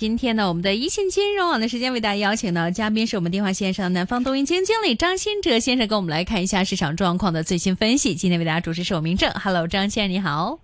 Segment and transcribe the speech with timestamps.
[0.00, 8.14] 今天呢，我们的一线金融网的时间为大家邀请到嘉宾是我们电话线上南方东银基金经理张新哲先生，跟我们来看一下市场状况的最新分析。
[8.14, 10.58] 今天为大家主持是我明正，Hello，张先生你好。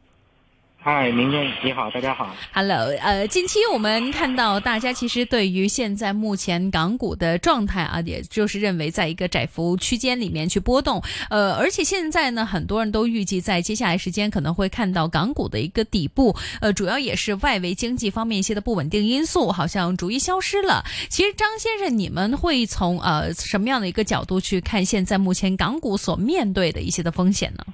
[0.88, 2.32] 嗨，明正你好，大家好。
[2.52, 20.84] Hello，呃，近期我们看到大家其实对于现在目前港股的状态啊，也就是认为在一个窄幅区间里面去波动，呃，而且现在呢，很多人都预计在接下来时间可能会看到港股的一个底部，呃，主要也是外围经济方面一些的不稳定因素好像逐一消失了。
[21.08, 27.64] 其实张先生，你们会从呃什么样的一个角度去看现在目前港股所面对的一些的风险呢？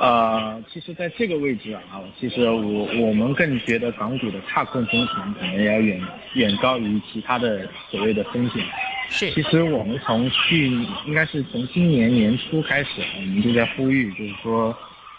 [0.00, 1.82] 呃，其实，在这个位置啊，
[2.18, 6.00] 其实我我们更觉得港股的踏空风险可能要远
[6.32, 8.64] 远高于其他的所谓的风险。
[9.10, 9.30] 是。
[9.32, 10.68] 其实我们从去
[11.06, 14.74] 应该是从今年年初开始，我们就在呼吁，就是说，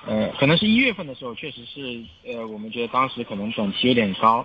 [0.08, 4.44] 呃，可能是一月份的时候，确实是，呃，我们觉得当时可能短期有点高。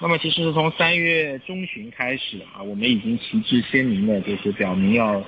[0.00, 5.24] 那么，其实是从三月中旬开始啊，我们已经旗帜鲜明的，就是表明要。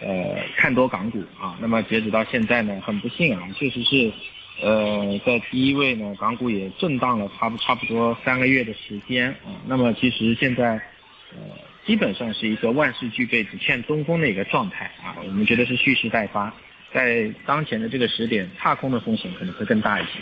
[0.00, 4.10] 呃，看多港股啊，那么截止到现在呢，很不幸啊，确实是，
[4.62, 10.80] 呃，在第一位呢，港股也震荡了差不差不多三个月的时间啊，那么其实现在，
[11.32, 11.38] 呃，
[11.84, 16.50] 基本上是一个万事俱备只欠东风的一个状态啊，我们觉得是蓄势待发，
[16.94, 20.12] 在当前的这个时点，踏空的风险可能会更大一些。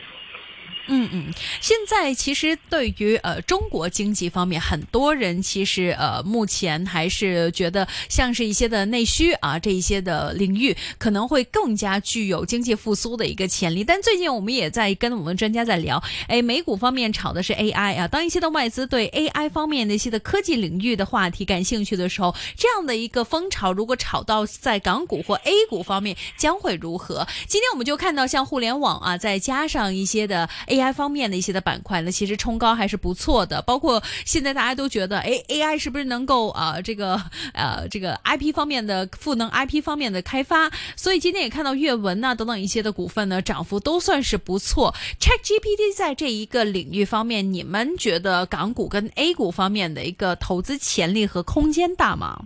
[0.91, 13.85] 嗯嗯，现在其实对于呃中国经济方面，很多人其实呃目前还是觉得像是一些的内需啊这一些的领域可能会更加具有经济复苏的一个潜力。
[13.85, 27.29] 但最近我们也在跟我们专家在聊，哎，美股方面炒的是 AI 啊，当一些的外资对 AI 方面的一些的科技领域的话题感兴趣的时候，这样的一个风潮如果炒到在港股或 A 股方面将会如何？
[27.47, 30.78] 今天我们就看到像互联网啊，再加上一些的 A。
[30.79, 33.61] AI 方面的一些的板块呢，其实冲高还是不错的。
[33.63, 37.21] 包括现在大家都觉得，哎，AI 是不是能够啊，这个
[37.53, 40.71] 呃，这个 IP 方面的赋能 IP 方面的开发？
[40.97, 44.95] 所以今天也看到阅文呐等等一些的股份呢，涨幅都算是不错。
[45.21, 52.45] ChatGPT 在这一个领域方面，你们觉得港股跟 A 股方面的一个投资潜力和空间大吗？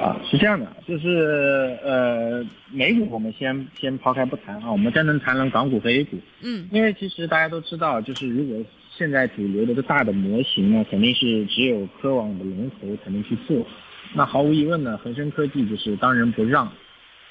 [0.00, 6.16] 啊，是这样的，就是呃，美股我们先先抛开不谈啊，我们单纯谈论港股和 A 股。
[6.42, 8.64] 嗯，因为其实大家都知道，就是如果
[8.96, 13.66] 现在主流的大的模型呢，肯定是只有科网的龙头才能去做。
[14.14, 16.70] 那毫无疑问呢，恒生科技就是当仁不让。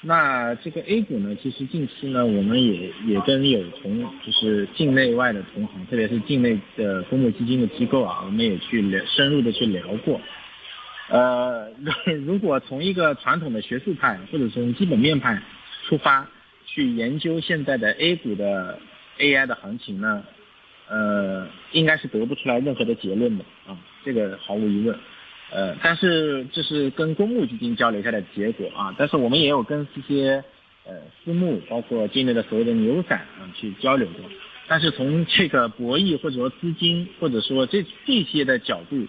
[0.04, 10.20] 那这个 A 股呢，其实近期呢，我们也也跟有同就是境内外的同行，特别是境内的公募基金的机构啊，我们也去聊深入的去聊过。
[11.08, 11.68] 呃，
[12.24, 15.42] 如果从一个传统的学术派或者从基本面派
[15.86, 16.26] 出发
[16.64, 18.78] 去研究现在的 A 股的
[19.18, 20.24] AI 的行情呢，
[20.88, 24.96] 呃，应该是得不出来任何的结论的啊，这个毫无疑问。
[25.50, 30.42] 呃，但是这是跟公募基金交流下的结果啊，但是我们也有跟这些
[30.86, 34.30] 呃私募，包括境内的所谓的牛散啊去交流过，
[34.66, 39.06] 但是从这个博弈或者说资金或者说这这些的角度。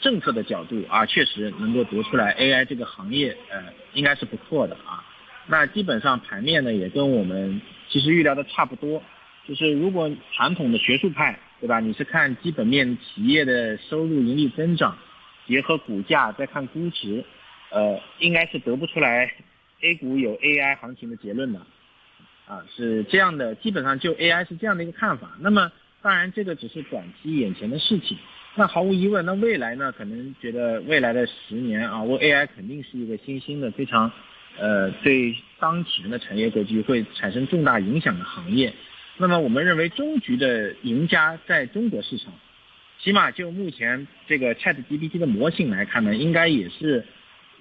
[0.00, 3.64] 政策的角度啊，确实能够读出来 AI 这个行业，呃，
[3.94, 5.04] 应该是不错的啊。
[5.46, 9.02] 那基本上盘面呢，也跟我们其实预料的差不多。
[9.48, 11.80] 就是如果传统的学术派，对吧？
[11.80, 14.96] 你是看基本面企业的收入盈利增长，
[15.46, 17.24] 结合股价再看估值，
[17.70, 19.32] 呃，应该是得不出来
[19.80, 21.60] A 股有 AI 行情的结论的。
[22.46, 25.30] 啊，是这样的，基本上就 AI 是这样的一个看法。
[25.40, 28.18] 那么，当然这个只是短期眼前的事情。
[28.56, 29.92] 那毫无疑问，那未来呢？
[29.92, 34.10] 可能觉得未来的十年啊，我 AI 肯定是一个新兴的、非常，
[34.58, 38.72] 呃，对当前的产业格局会产生重大影响的行业。
[39.18, 42.32] 那么我们认为，终局的赢家在中国市场，
[42.98, 47.04] 起码就目前这个 ChatGPT 的模型来看呢，应该也是，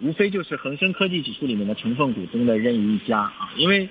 [0.01, 3.51] 无非就是恒生科技指数里面的成分股中的任意一家啊。
[3.57, 3.87] 因为，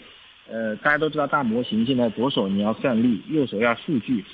[0.49, 4.25] 呃，大家都知道大模型现在左手你要算力，右手要数据。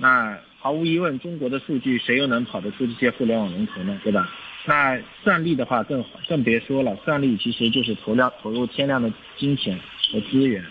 [0.00, 4.00] 那毫无疑问，中国的数据谁又能跑得出这些互联网龙头呢？
[4.02, 4.28] 对吧？
[4.66, 9.78] 那算力的话更更别说了，算力其实就是投量投入天量的金钱
[10.10, 10.62] 和资源，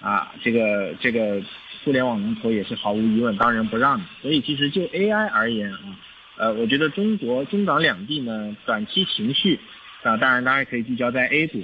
[0.00, 1.42] 啊，这个这个
[1.84, 4.04] 互联网龙头也是毫无疑问当仁不让的。
[4.22, 5.98] 所以其实就 AI 而言啊，
[6.38, 9.60] 呃，我觉得中国中港两地呢，短期情绪
[10.02, 11.62] 啊，当然当然可以聚焦在 A 股，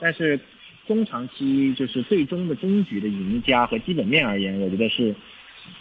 [0.00, 0.38] 但是
[0.86, 5.12] 中长期就是最终的终局的赢家和基本面而言，我觉得是。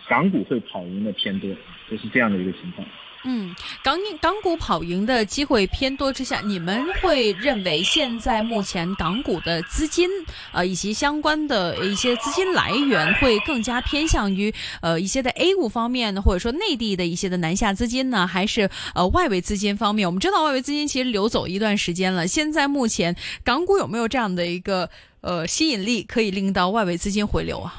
[0.08, 1.50] 港股会跑赢的偏多，
[1.90, 2.88] 就是这样的一个情况。
[3.28, 10.08] 嗯，港港股跑赢的机会偏多之下，你们会认为现在目前港股的资金，
[10.52, 20.08] 呃，以及相关的一些资金来源会更加偏向于呃一些的 A 股方面，或者说内地的一些的南下资金呢，还是呃外围资金方面？
[20.08, 24.88] 我们知道外围资金其实流走一段时间了，现在目前港股有没有这样的一个
[25.22, 27.74] 呃吸引力，可以令到外围资金回流啊？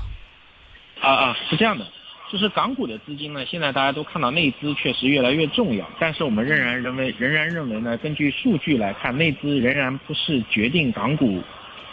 [1.01, 1.87] 啊啊，是这样的。
[2.29, 11.41] 就是港股的资金呢，现在大家都看到内资确实越来越重要，但是我们仍然认为，仍然认为呢，根据数据来看，内资仍然不是决定港股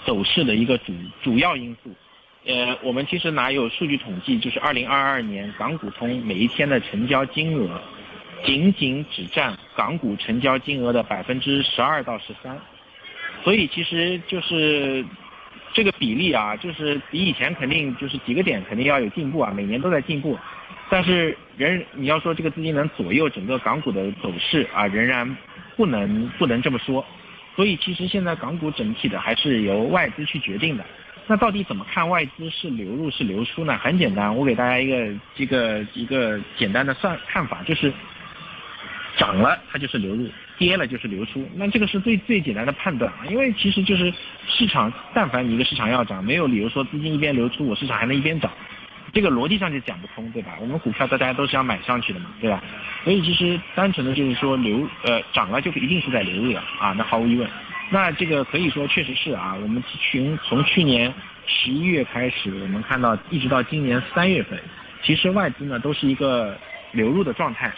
[0.06, 0.92] 走势的一个主
[1.22, 1.92] 主要因素。
[2.46, 7.80] 呃，我们其实哪有数据统计，就是二零二二年港股通每一天的成交金额，
[8.44, 12.58] 仅仅只占港股成交金额的百分之十二到十三，
[13.44, 15.06] 所以其实就是。
[15.74, 20.38] 这个比例啊，就是比以前肯定就是几个点肯定要有进步啊，每年都在进步，
[20.90, 25.38] 但是人你要说这个资金能左右整个港股的走势啊，仍然
[25.76, 27.04] 不能不能这么说，
[27.56, 30.86] 所以其实现在港股整体的还是由外资去决定的。
[31.26, 33.78] 那到底怎么看外资是流入是流出呢？
[33.78, 37.92] 很简单，我给大家一个一个一个简单的算看法，就是
[39.18, 40.30] 涨了它就是流入。
[40.58, 44.14] 跌了就是流出，那这个是最最简单的判断啊，因为其实就是
[44.48, 48.52] 市场，但凡一个市场要涨，没有理由说资金一边流出，我市场还能一边涨，
[49.12, 50.54] 这个逻辑上就讲不通，对吧？
[50.62, 52.64] 我们股票大家都是要买上去的嘛，对吧？
[53.04, 57.50] 所以其实单纯的就是说流呃涨了就是一定是在流入了啊，那毫无疑问，
[57.90, 61.14] 那这个可以说确实是啊，我们群从去年
[61.48, 64.58] 十一月开始，我们看到一直到今年三月份，
[65.04, 66.58] 其实外资呢都是一个
[66.92, 67.74] 流入的状态。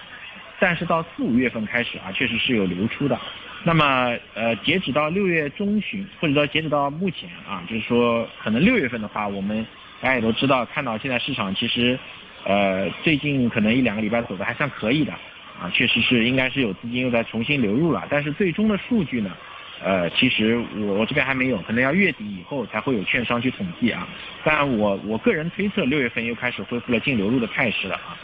[0.60, 3.20] 但是到四五月份开始啊，确实是有流出的。
[3.64, 9.66] 那么呃，截止到六月中旬，或者说截止到目前啊，就是说可能六月份的话，我们
[10.02, 11.98] 大家也都知道，看到现在市场其实
[12.44, 15.12] 呃最近可能一两个礼拜走的还算可以的
[15.60, 18.06] 啊，确实是应该是有资金又在重新流入了。
[18.10, 19.36] 但是最终的数据呢，
[19.84, 24.08] 呃，其实我我这边还没有，可能要月底以后才会有券商去统计啊。
[24.44, 28.16] 但我我个人推测，六月份又开始恢复了净流入的态势了啊。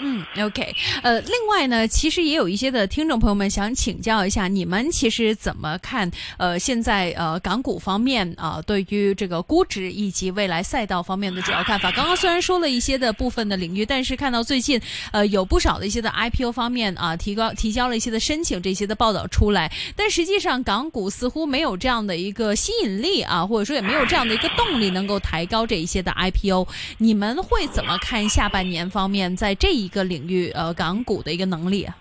[0.00, 6.10] 嗯，OK，呃，另外呢，其实也有一些的听众朋友们想请教一下，你们其实怎么看？
[6.38, 11.92] 呃，现在呃港股方面啊，对于这个估值以及未来赛道方面的主要看法。
[11.92, 14.80] 刚刚虽然说了一些的部分的领域，但是看到最近
[15.12, 26.66] 呃有不少的一些的 IPO 方面啊，提高提交了一些的申请，这些的报道出来，但实际上港股似乎没有这样的一个吸引力啊，或者说也没有这样的一个动力能够抬高这一些的 IPO。
[26.98, 29.81] 你们会怎么看下半年方面在这一？
[29.84, 31.96] 一个领域，呃，港股的一个能力啊，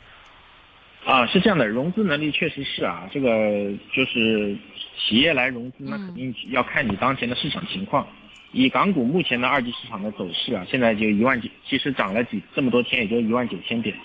[1.06, 3.30] 啊，是这样的，融资能力确实是啊，这个
[3.92, 4.56] 就是
[4.98, 8.08] 企业来融资，那肯定要看你当前的市场情况。
[8.52, 13.96] 以港股目前的二级市场的走势啊，现在就一万九，其实涨了几这么多天，也就一万九千点，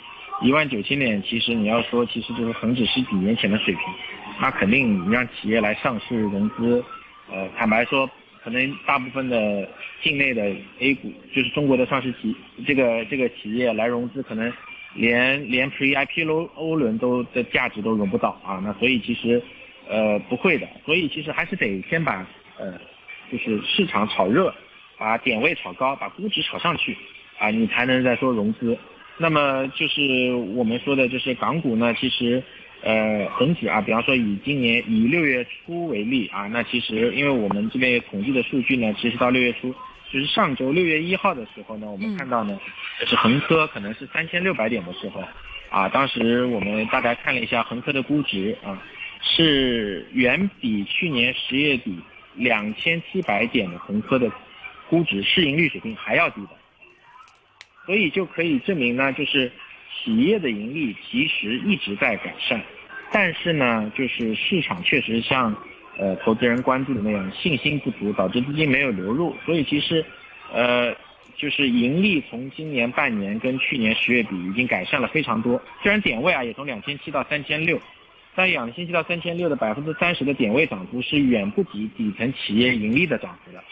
[0.41, 3.83] 一万九千点，其实你要说，其实就是恒指十几年前的水平，
[4.41, 6.83] 那肯定你让企业来上市融资，
[7.31, 8.09] 呃，坦白说。
[8.47, 9.69] 可能大部分的
[10.01, 10.41] 境内的
[10.79, 12.33] A 股，就是中国的上市企
[12.65, 14.53] 这个这个企业来融资，可能
[14.95, 18.63] 连连 Pre IPO 欧轮都的价值都融不到啊。
[18.63, 19.43] 那所以其实
[19.89, 22.25] 呃不会的，所以其实还是得先把
[22.57, 22.73] 呃
[23.33, 24.55] 就是市场炒热，
[24.97, 26.97] 把点位炒高，把估值炒上去
[27.39, 28.79] 啊，你才能再说融资。
[29.19, 32.41] 那么就是我们说的就是港股呢，其实。
[32.87, 39.75] 呃，恒指啊，比方说以今年以六月初为例啊，那其实因为我们这边有统计的数据呢，其实到六月初，
[40.09, 42.57] 就是上周六月一号的时候呢，我们看到呢，
[43.01, 45.21] 就是恒科可能是三千六百点的时候，
[45.69, 48.81] 啊，当时我们大概看了一下恒科的估值啊，
[49.21, 51.99] 是远比去年十月底
[52.37, 54.31] 两千七百点的恒科的
[54.89, 56.51] 估值市盈率水平还要低的，
[57.85, 59.51] 所以就可以证明呢，就是。
[60.05, 62.63] 企业的盈利其实一直在改善，
[63.13, 65.55] 但是呢，就是市场确实像，
[65.97, 70.05] 呃，投资人关注的那样，信心不足导致资金没有流入，所以其实，
[70.53, 70.95] 呃，
[71.37, 77.81] 就是盈利从今年半年跟去年十月比已经改善了非常多，虽然点位啊也从两千七到三千六，
[78.35, 83.63] 但两千七到三千六的百分之三十的点位涨幅是远不及底层企业盈利的涨幅的。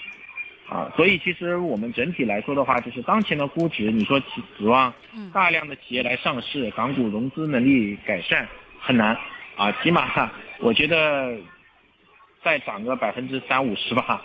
[0.66, 4.18] 啊，所以其实我们整体来说的话，就是当前的估值，你说
[4.56, 4.92] 指望
[5.30, 8.48] 大量的企业来上市，港股融资能力改善
[8.84, 9.16] 很难
[9.56, 11.36] 啊，起码我觉得
[12.42, 14.22] 再涨个百分之三五十吧。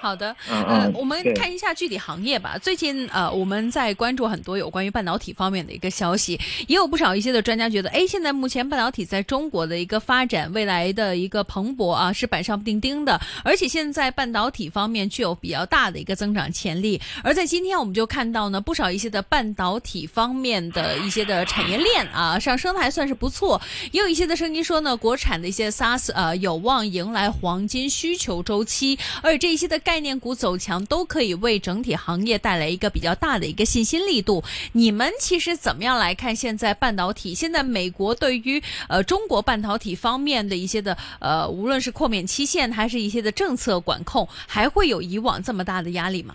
[0.00, 2.56] 好的，嗯呃嗯，我们看一下具体行业吧。
[2.58, 6.38] 最近呃，我们在关注很多有关于半导体方面的一个消息，
[6.68, 17.00] 也有不少一些的专家觉得，哎，现在目前半导体在中国的一个发展，未来的一个蓬勃啊，是板上钉钉的，而且现在半导体方面具有比较大的一个增长潜力。
[17.24, 23.60] 而在今天，我们就看到呢，不少一些的半导体方面的一些的产业链啊，上升的还算是不错。
[23.92, 34.42] 也有一些的声音说呢，国产的一些 SaaS 呃有望迎来黄金需求周期，而且这一些的概念股走强，都可以为整体行业带来一个比较大的一个信心力度。
[34.72, 37.32] 你们其实怎么样来看现在半导体？
[37.32, 46.34] 现在美国对于呃中国半导体方面的一些的呃，无论是扩免期限还是一些的政策管控，还会有以往这么大的压力吗？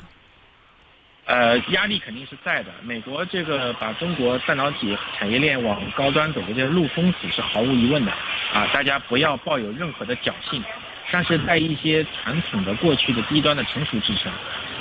[1.25, 2.69] 呃，压力肯定是在的。
[2.85, 8.11] 美国这个把中国半导体产业链往高端走的这个路封死是毫无疑问的
[8.53, 10.63] 啊，大家不要抱有任何的侥幸。
[11.11, 14.31] 但是在一些传统的过去的低端的成熟制程，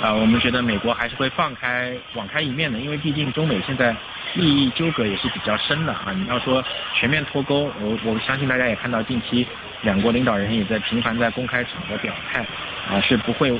[0.01, 3.93] 啊，我们觉得美国还是会放开网开一面的，因为毕竟中美现在
[4.35, 6.13] 利益纠葛也是比较深的啊。
[6.15, 9.45] 你要说全面脱钩，我我相信大家也看到近期
[9.81, 12.45] 两国领导人也在频繁在公开场合表态，
[12.89, 13.51] 啊，是不会，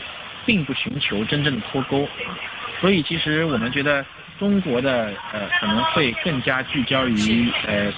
[0.45, 2.31] 并不寻求真正的脱钩啊。
[2.79, 4.03] 所以其实我们觉得
[4.39, 7.91] 中国的呃可能会更加聚焦于呃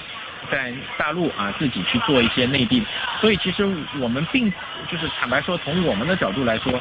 [0.50, 2.82] 在大陆啊自己去做一些内地，
[3.20, 3.64] 所以其实
[3.98, 4.52] 我们并
[4.90, 6.80] 就是坦白说，从我们的角度来说，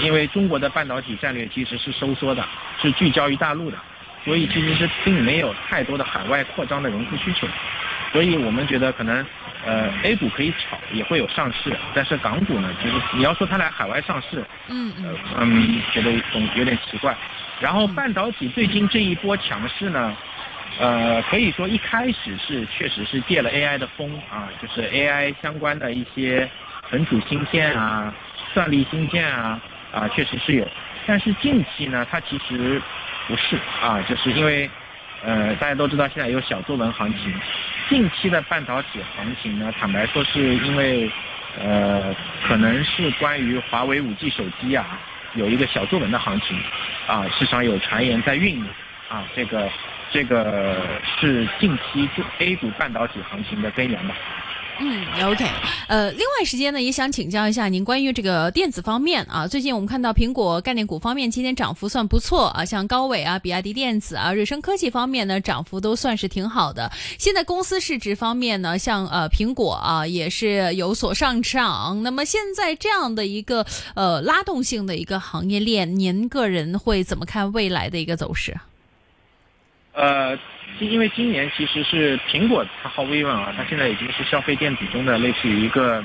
[0.00, 2.44] 因为中国的半导体战略其实是收缩的，
[2.80, 3.78] 是聚焦于大陆的，
[4.24, 7.46] 所以其实是并没有太多的海外扩张的融资需求，
[8.12, 9.24] 所以我们觉得可能
[9.64, 17.16] 呃 A 股可以炒，也会有上市，但是港股呢，就是你要说它来海外上市，嗯呃嗯嗯，觉得总有点奇怪。
[17.60, 20.14] 然后半导体最近这一波强势呢，
[20.78, 26.48] 呃，可以说一开始是确实是借了 AI 的风啊，就是 AI 相关的一些
[26.90, 28.12] 存储芯片啊、
[28.52, 29.60] 算力芯片啊
[29.92, 30.66] 啊，确实是有。
[31.06, 32.80] 但是近期呢，它其实
[33.28, 34.68] 不是啊，就是因为
[35.24, 37.32] 呃大家都知道现在有小作文行情，
[37.88, 41.10] 近期的半导体行情呢，坦白说是因为
[41.62, 42.14] 呃
[42.46, 44.98] 可能是关于华为 5G 手机啊。
[45.36, 46.56] 有一个小作文的行情，
[47.08, 48.68] 啊，市场有传言在酝酿，
[49.08, 49.68] 啊，这个
[50.14, 50.80] 这个
[51.20, 54.14] 是近期就 A 股半导体行情的根源吧。
[54.80, 55.44] 嗯，OK，
[55.88, 66.90] 呃，另外时间呢，也想请教一下您关于这个电子方面啊，最近我们看到苹果概念股方面今天涨幅算不错啊，像高伟啊、比亚迪电子啊、瑞声科技方面呢，涨幅都算是挺好的。
[67.18, 72.02] 现在公司市值方面呢，像呃苹果啊也是有所上涨。
[72.04, 78.56] 那么现在这样的一个呃拉动性的一个行业链，您个人会怎么看未来的一个走势？
[79.94, 80.36] 呃，
[80.80, 86.02] 因为今年其实是苹果，它毫无疑问啊，它现在已经是消费电子中的类似于一个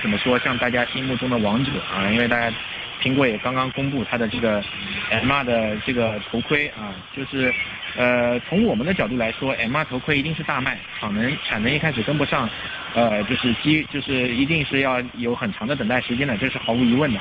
[0.00, 2.08] 怎么说，像大家心目中的王者啊。
[2.12, 2.56] 因为大家
[3.02, 4.62] 苹果也刚刚公布它的这个
[5.10, 7.52] M2 的这个头盔啊，就是
[7.96, 12.48] 呃从我们的角度来说，M2 头盔一定是大卖，产能产能一开始跟不上，
[12.94, 17.18] 呃就是基就是一定是要有很长的等待时间的，这是毫无疑问的。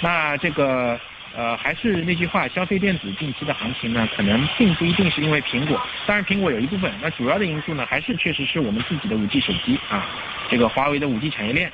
[0.00, 0.98] 那这个。
[1.36, 10.04] 呃，还是那句话，消费电子近期的行情呢，可能并不一定是因为苹果，当然苹果有一部分，那主要的因素呢，还是确实是我们自己的五 G 手机啊，
[10.48, 11.72] 这个华为的五 G 产业链，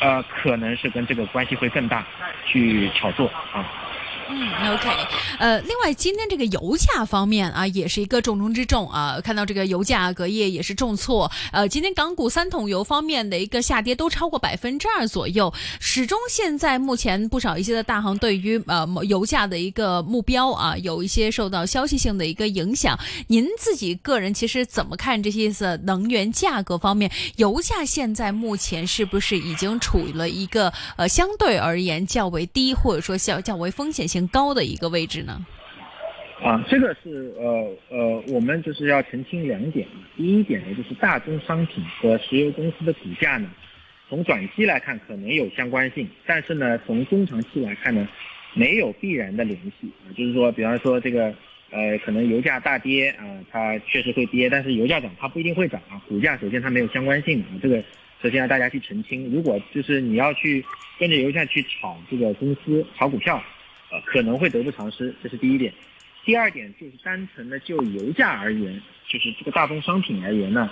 [0.00, 2.04] 呃，可能是跟这个关系会更大，
[2.44, 3.64] 去炒作啊。
[4.34, 4.88] 嗯，OK，
[5.38, 9.20] 呃，另外今天这个油价方面啊，也是一个重中之重啊。
[9.22, 15.52] 看到这个油价隔夜也是重挫，呃，今天港股三桶油方面的一个下跌都超过百分之二左右。
[15.80, 22.98] 始终现在目前不少一些的大行对于呃油价的一个目标啊，有一些受到消息性的一个影响。
[23.26, 27.12] 您自己个人其实怎么看这些的能源价格方面？
[27.36, 35.44] 油价现在目前是不是已经处于了一个呃相对而言较为低，或者说较较为风险性高的一个位置呢？
[36.42, 40.02] 啊，这个是呃呃，我们就是要澄清两点啊。
[40.16, 43.48] 第一点呢，就是大宗商品和石油公司的股价呢，
[44.08, 48.08] 从短期来看可能有相关性，但是呢，从中长期来看呢，
[48.54, 50.10] 没有必然的联系啊。
[50.16, 51.32] 就是说，比方说这个
[51.70, 56.02] 呃，可能油价大跌啊，它确实会跌，但是油价涨它不一定会涨啊。
[56.08, 57.76] 股价首先它没有相关性啊，这个
[58.20, 59.30] 首先要大家去澄清。
[59.30, 60.64] 如果就是你要去
[60.98, 63.40] 跟着油价去炒这个公司、炒股票，
[63.92, 65.70] 呃，可能会得不偿失，这是第一点。
[66.24, 70.70] 第二点就是单纯的就油价而言，就是这个大宗商品而言呢，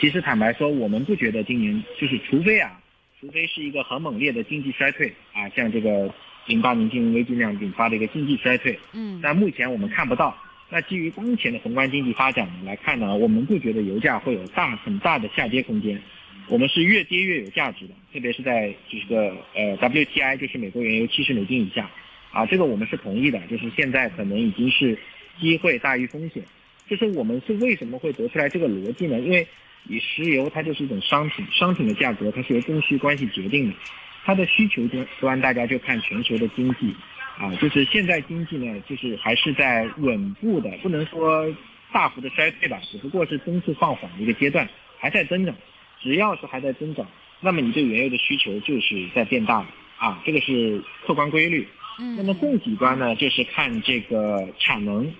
[0.00, 2.80] 其实坦白说，我们不觉得今年就是除非啊，
[3.20, 6.12] 除非是一个很猛烈的经济衰退啊，像这个
[6.46, 10.34] 零八年金融危机那样引发的一个经济衰退，嗯，但目前我们看不到。
[10.70, 16.00] 那基于当前的宏观经济发展来看呢，我们不觉得油价会有大很大的下跌空间。
[16.48, 21.90] 我们是越跌越有价值的，特别是在这个呃 WTI 就是美国原油七十美金以下，
[22.32, 24.98] 啊，这个我们是同意的，就是现在可能已经是
[25.38, 26.42] 机会大于风险。
[26.88, 29.20] 就是我们是为什么会得出来这个逻辑呢？
[29.20, 29.46] 因为
[29.88, 33.76] 以石油它就是一种商品，商品的价格它是由供需关系决定的，
[34.24, 36.94] 它的需求端端大家就看全球的经济，
[37.38, 41.46] 啊，就是现在经济呢就是还是在稳步的，不能说
[41.92, 45.54] 大幅的衰退吧，只不过是增速放缓的一个阶段，还在增长。
[46.00, 47.06] 只要是还在增长，
[47.40, 49.66] 那么你对原油的需求就是在变大的
[49.98, 51.66] 啊，这个是客观规律。
[51.98, 55.12] 嗯，那么供给端呢，就是看这个产能。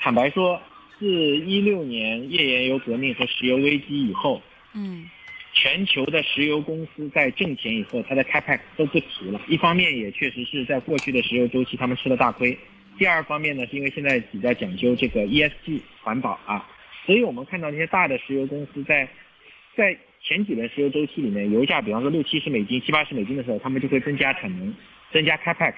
[0.00, 0.60] 坦白说，
[0.98, 4.42] 自一六年页岩油革命和石油危机以后，
[4.74, 5.08] 嗯，
[5.52, 9.40] 全球的石油公司在挣钱以后，它的 capex 都不提了。
[9.48, 12.56] 一方面也确实是在过去的石油周期他们吃了大亏，
[12.98, 16.66] 第二方面呢，是因为现在比较讲究这个 ESG 环保啊，
[17.06, 19.08] 所以我们看到那些大的石油公司在。
[19.76, 24.74] 在前几轮石油周期里面，油价比方说六七十美金、七八十美金的时候，他们就会增加产能、
[25.12, 25.74] 增加 capex。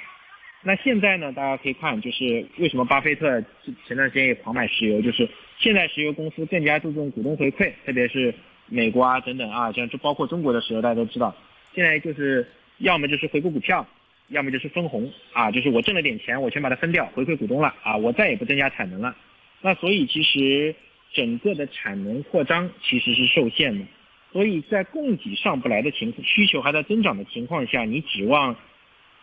[0.62, 3.42] 那现在呢，大家可以看，就是为什么巴菲特
[3.86, 8.34] 前段时间也狂买石油，就是现在石油公司更加注重股东回馈，特别是
[8.66, 11.34] 美国啊等等啊，像就包括中国的石油，大家都知道，
[11.74, 12.46] 现在就是
[12.78, 13.86] 要么就是回购股票，
[14.28, 19.16] 要么就是分红啊，就是我挣了点钱，我全把它分掉回馈股东了啊，我再也不增加产能了。
[19.62, 20.74] 那所以其实。
[21.12, 23.84] 整个的产能扩张其实是受限的，
[24.32, 28.54] 所以在供给上不来的情况，需求还在增长的情况下，你指望，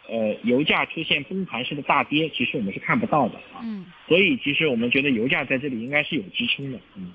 [0.10, 3.62] 呃，油价出现崩盘式的大跌，其实我们是看不到的啊。
[3.64, 3.86] 嗯。
[4.08, 7.12] 所以其实我们觉得油价在这里应该是有支撑的，嗯。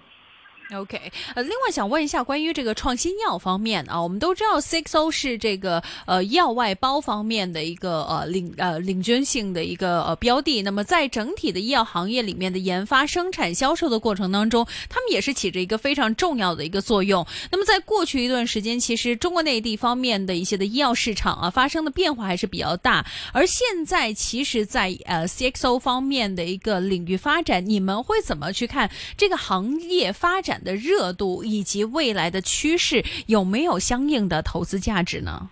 [0.75, 0.99] OK，
[1.35, 10.62] 呃，另外想问一下关于这个创新药方面啊，我们都知道 CXO 是这个呃药外包方面的一个呃领呃领军性的一个呃标的。
[10.62, 17.26] 那么在整体的医药行业里面的研发、生产、销售的过程当中，他们也是起着一个非常重要的一个作用。
[17.50, 23.05] 那么在过去一段时间，其实中国内地方面的一些的医药市场啊发生的变化还是比较大。
[23.33, 30.62] 而现在其实，在呃 CXO 方面的一个领域发展，你们会怎么去看这个行业发展？
[30.62, 35.49] 的热度以及未来的趋势有没有相应的投资价值呢？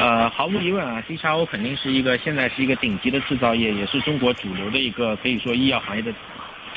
[0.00, 6.12] 呃，毫无疑问啊，C 叉 O 肯定是一个现在是一个顶级的制造业，也是中国主流的一个可以说医药行业的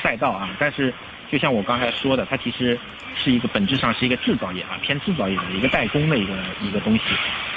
[0.02, 0.48] 赛道啊。
[0.58, 0.94] 但是，
[1.30, 2.78] 就像我刚才说的，它其实
[3.14, 7.02] 是一个本质上是一个制造业啊，偏制造业的一个代工的一个一个东西，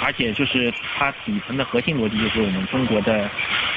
[0.00, 3.30] 而且就是它底层的核心逻辑就是我们中国的，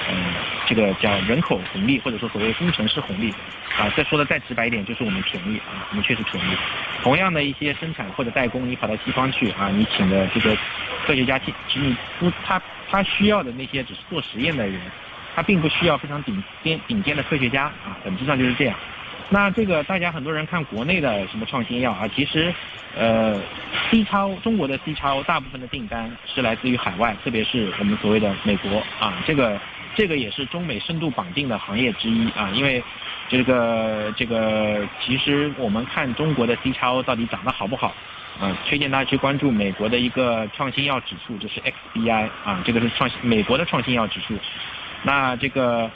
[0.10, 0.34] 嗯，
[0.68, 3.34] 这个叫人口红利或者说所谓工程师红利。
[3.78, 6.58] 啊，再说的再直白一点，就是我们便宜啊，我们确实便宜。
[7.04, 10.56] 同样的一些生产或者代工，你跑到西方去啊，你请的这个
[11.06, 14.80] 科学家，其实你不他他需要的那些只是做实验的人，
[15.36, 18.78] 他并不需要非常顶尖顶尖的科学家啊，本质上就是这样。
[19.30, 22.54] 那这个大家很多人看国内的什么创新药啊，其实
[22.96, 23.42] 呃
[23.90, 29.60] ，C 超中国的 C 超大部分的订单是来自于海外，特别是我们所谓的美国啊，这个
[29.96, 32.84] 这个也是中美深度绑定的行业之一啊，因为。
[33.28, 37.92] 这个这个，其实我们看中国的 C 超到底涨得好不好？
[38.40, 41.60] 嗯，推荐大家去关注美国的一个创新药指数，就是
[41.96, 44.38] XBI 啊，这个是创新美国的创新药指数。
[45.02, 45.90] 那这个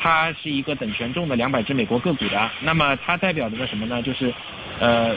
[0.00, 4.02] 它是一个等权重的两百只美国个股的，那么它代表着个什么呢？
[4.02, 4.32] 就是
[4.78, 5.14] 呃，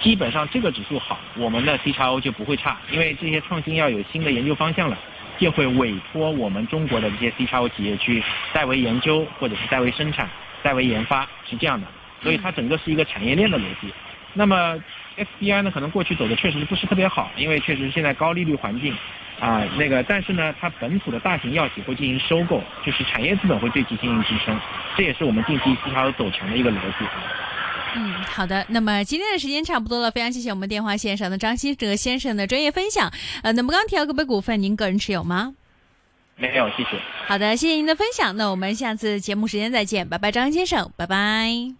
[0.00, 4.98] 基本上这个指数好，我们的 C 超就不会差，因为这些创新要有新的研究方向了。
[5.38, 10.28] 就会委托我们中国的这些 C 超企业去代为研究，或者是代为生产、
[10.62, 11.86] 代为研发，是这样的。
[12.22, 13.90] 所以它整个是一个产业链的逻辑。
[14.34, 14.82] 那么
[15.16, 18.96] SBI 呢，可能过去走的确实不是特别好，因为确实现在高利率环境
[19.38, 24.58] 啊，那个，但是呢，它本土的大型药企会进行收购，就是产业资本会对其进行支撑，
[24.96, 27.04] 这也是我们近期 C 超走强的一个逻辑。
[27.96, 28.64] 嗯，好的。
[28.68, 33.10] 那么今天的时间差不多了，非常谢谢我们电话线上的张新哲先生的专业分享。
[33.42, 35.54] 呃，那么刚提到个别股份，您个人持有吗？
[36.36, 36.90] 没有，谢谢。
[37.26, 38.36] 好的，谢谢您的分享。
[38.36, 41.74] 那我们下次节目时间再见，拜拜，张先生，拜拜，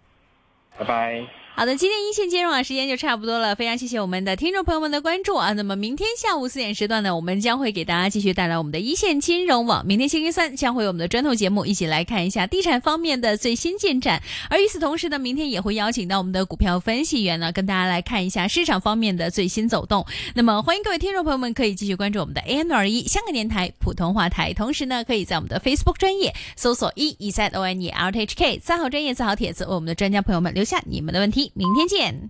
[0.77, 1.40] 拜拜。
[1.53, 5.53] 好的，今天一线金融网时间就差不多了，非常谢谢我们的听众朋友们的关注啊。
[5.53, 9.85] 那么明天下午四点时段呢，我们将会给大家继续带来我们的一线金融网。
[9.85, 14.23] 明天星期三将会有我们的专题节目，一起来看一下地产方面的最新进展。
[14.49, 20.03] 而与此同时呢，明天也会邀请到我们的股票分析员呢，跟大家来看一下市场方面的最新走动。
[20.33, 32.29] 那么欢迎各位听众朋友们可以继续关注我们的 AM 二一香港电台普通话台，同时呢，可以在我们的 Facebook 专业搜索一一三 O N E L T H K 三号专业四号帖子，为我们的专家朋友们留下你们的问题明天见。